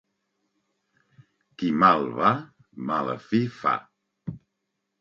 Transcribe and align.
Qui 1.59 1.69
mal 1.85 2.07
va, 2.21 2.33
mala 2.89 3.17
fi 3.29 3.45
fa. 3.61 3.77